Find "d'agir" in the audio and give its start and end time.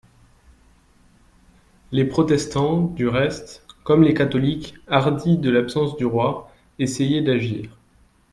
7.21-7.77